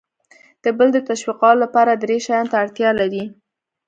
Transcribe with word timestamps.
د 0.63 0.65
بل 0.77 0.87
د 0.93 0.97
تشویقولو 1.09 1.61
لپاره 1.65 1.91
درې 2.03 2.17
شیانو 2.25 2.51
ته 2.51 2.55
اړتیا 2.63 2.89
لر 2.99 3.11
ئ: 3.23 3.25